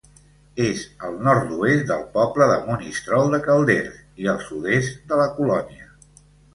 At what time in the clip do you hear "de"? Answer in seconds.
2.53-2.57, 3.37-3.43, 5.15-5.25